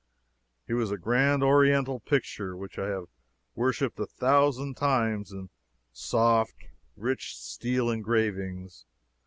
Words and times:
Here 0.65 0.75
was 0.77 0.89
a 0.89 0.97
grand 0.97 1.43
Oriental 1.43 1.99
picture 1.99 2.57
which 2.57 2.79
I 2.79 2.87
had 2.87 3.03
worshiped 3.53 3.99
a 3.99 4.07
thousand 4.07 4.75
times 4.75 5.31
in 5.31 5.51
soft, 5.93 6.69
rich 6.97 7.37
steel 7.37 7.87
engravings! 7.91 8.87